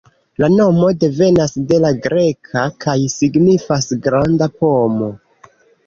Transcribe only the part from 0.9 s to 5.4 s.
devenas de la greka kaj signifas "granda pomo".